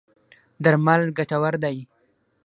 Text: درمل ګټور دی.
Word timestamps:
درمل 0.63 1.01
ګټور 1.17 1.53
دی. 1.63 1.77